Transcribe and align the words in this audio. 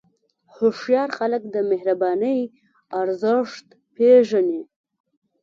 هوښیار 0.55 1.09
خلک 1.17 1.41
د 1.49 1.55
مهربانۍ 1.71 2.39
ارزښت 3.01 3.65
پېژني. 3.95 4.61